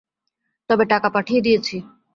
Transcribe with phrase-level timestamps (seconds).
[0.69, 1.75] তবে টাকা পাঠিয়ে দিয়েছি।